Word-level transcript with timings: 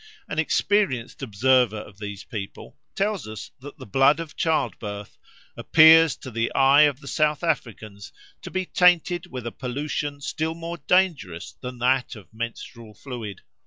An 0.27 0.39
experienced 0.39 1.21
observer 1.21 1.77
of 1.77 1.99
these 1.99 2.23
people 2.23 2.75
tells 2.95 3.27
us 3.27 3.51
that 3.59 3.77
the 3.77 3.85
blood 3.85 4.19
of 4.19 4.35
childbirth 4.35 5.15
"appears 5.55 6.15
to 6.15 6.31
the 6.31 6.51
eyes 6.55 6.89
of 6.89 7.01
the 7.01 7.07
South 7.07 7.43
Africans 7.43 8.11
to 8.41 8.49
be 8.49 8.65
tainted 8.65 9.27
with 9.27 9.45
a 9.45 9.51
pollution 9.51 10.19
still 10.19 10.55
more 10.55 10.77
dangerous 10.87 11.51
than 11.61 11.77
that 11.77 12.15
of 12.15 12.31
the 12.31 12.37
menstrual 12.39 12.95
fluid. 12.95 13.41